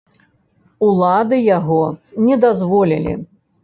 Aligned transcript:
Улады 0.87 1.41
яго 1.57 1.79
не 2.27 2.43
дазволілі. 2.49 3.13